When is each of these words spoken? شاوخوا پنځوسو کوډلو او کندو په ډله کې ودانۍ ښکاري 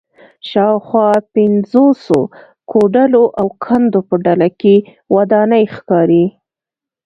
شاوخوا 0.49 1.09
پنځوسو 1.33 2.19
کوډلو 2.71 3.23
او 3.39 3.47
کندو 3.63 3.99
په 4.09 4.15
ډله 4.25 4.49
کې 4.59 4.75
ودانۍ 5.15 5.63
ښکاري 5.75 6.25